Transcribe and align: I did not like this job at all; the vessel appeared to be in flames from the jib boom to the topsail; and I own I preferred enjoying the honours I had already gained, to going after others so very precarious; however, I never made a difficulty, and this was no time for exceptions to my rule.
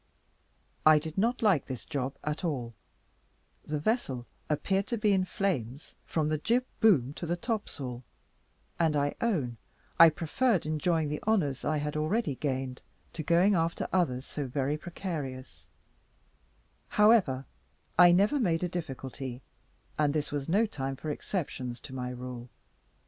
I 0.83 0.97
did 0.97 1.15
not 1.15 1.43
like 1.43 1.67
this 1.67 1.85
job 1.85 2.15
at 2.23 2.43
all; 2.43 2.73
the 3.63 3.77
vessel 3.77 4.25
appeared 4.49 4.87
to 4.87 4.97
be 4.97 5.11
in 5.13 5.25
flames 5.25 5.93
from 6.07 6.27
the 6.27 6.39
jib 6.39 6.65
boom 6.79 7.13
to 7.13 7.27
the 7.27 7.35
topsail; 7.37 8.01
and 8.79 8.95
I 8.95 9.13
own 9.21 9.57
I 9.99 10.09
preferred 10.09 10.65
enjoying 10.65 11.09
the 11.09 11.21
honours 11.27 11.63
I 11.63 11.77
had 11.77 11.95
already 11.95 12.33
gained, 12.33 12.81
to 13.13 13.21
going 13.21 13.53
after 13.53 13.87
others 13.93 14.25
so 14.25 14.47
very 14.47 14.75
precarious; 14.75 15.67
however, 16.87 17.45
I 17.95 18.11
never 18.11 18.39
made 18.39 18.63
a 18.63 18.67
difficulty, 18.69 19.43
and 19.99 20.15
this 20.15 20.31
was 20.31 20.49
no 20.49 20.65
time 20.65 20.95
for 20.95 21.11
exceptions 21.11 21.79
to 21.81 21.93
my 21.93 22.09
rule. 22.09 22.49